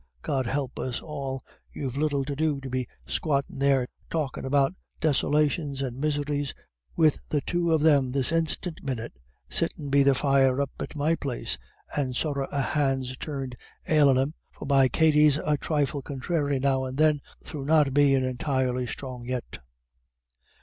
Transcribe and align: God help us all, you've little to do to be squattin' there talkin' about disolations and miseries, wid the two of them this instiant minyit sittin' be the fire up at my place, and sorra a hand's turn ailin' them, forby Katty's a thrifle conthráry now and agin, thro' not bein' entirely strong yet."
God 0.23 0.47
help 0.47 0.79
us 0.79 0.99
all, 0.99 1.43
you've 1.71 1.95
little 1.95 2.25
to 2.25 2.35
do 2.35 2.59
to 2.61 2.71
be 2.71 2.87
squattin' 3.05 3.59
there 3.59 3.87
talkin' 4.09 4.45
about 4.45 4.73
disolations 4.99 5.79
and 5.79 5.99
miseries, 6.01 6.55
wid 6.95 7.19
the 7.29 7.41
two 7.41 7.71
of 7.71 7.81
them 7.81 8.11
this 8.11 8.31
instiant 8.31 8.81
minyit 8.83 9.13
sittin' 9.47 9.91
be 9.91 10.01
the 10.01 10.15
fire 10.15 10.59
up 10.59 10.71
at 10.79 10.95
my 10.95 11.13
place, 11.13 11.59
and 11.95 12.15
sorra 12.15 12.47
a 12.51 12.61
hand's 12.63 13.15
turn 13.17 13.51
ailin' 13.87 14.15
them, 14.15 14.33
forby 14.51 14.89
Katty's 14.89 15.37
a 15.37 15.55
thrifle 15.57 16.01
conthráry 16.01 16.59
now 16.59 16.83
and 16.83 16.99
agin, 16.99 17.21
thro' 17.43 17.63
not 17.63 17.93
bein' 17.93 18.23
entirely 18.23 18.87
strong 18.87 19.25
yet." 19.27 19.59